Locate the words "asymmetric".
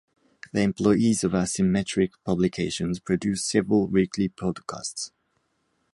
1.33-2.13